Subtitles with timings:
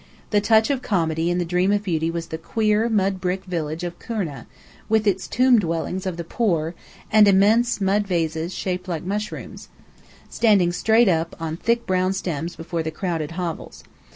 [0.31, 3.83] The touch of comedy in the dream of beauty was the queer, mud brick village
[3.83, 4.47] of Kurna,
[4.89, 6.73] with its tomb dwellings of the poor,
[7.11, 9.69] and immense mud vases shaped like mushrooms,
[10.27, 13.83] standing straight up on thick brown stems before the crowded hovels.